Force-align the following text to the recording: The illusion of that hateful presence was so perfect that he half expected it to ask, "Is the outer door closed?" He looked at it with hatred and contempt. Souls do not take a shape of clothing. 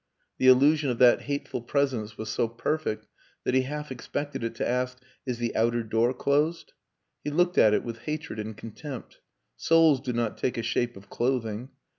The 0.39 0.47
illusion 0.47 0.89
of 0.89 0.97
that 0.97 1.21
hateful 1.29 1.61
presence 1.61 2.17
was 2.17 2.27
so 2.29 2.47
perfect 2.47 3.05
that 3.43 3.53
he 3.53 3.61
half 3.61 3.91
expected 3.91 4.43
it 4.43 4.55
to 4.55 4.67
ask, 4.67 4.99
"Is 5.27 5.37
the 5.37 5.55
outer 5.55 5.83
door 5.83 6.11
closed?" 6.11 6.73
He 7.23 7.29
looked 7.29 7.59
at 7.59 7.75
it 7.75 7.83
with 7.83 7.99
hatred 7.99 8.39
and 8.39 8.57
contempt. 8.57 9.19
Souls 9.57 10.01
do 10.01 10.11
not 10.11 10.39
take 10.39 10.57
a 10.57 10.63
shape 10.63 10.97
of 10.97 11.11
clothing. 11.11 11.69